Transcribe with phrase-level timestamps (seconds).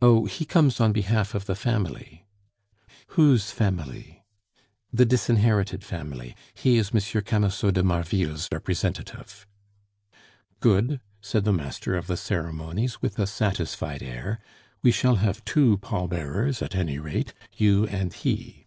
[0.00, 0.24] "Oh!
[0.24, 2.24] he comes on behalf of the family."
[3.08, 4.24] "Whose family?"
[4.90, 6.34] "The disinherited family.
[6.54, 7.22] He is M.
[7.22, 9.46] Camusot de Marville's representative."
[10.60, 14.38] "Good," said the master of the ceremonies, with a satisfied air.
[14.82, 18.66] "We shall have two pall bearers at any rate you and he."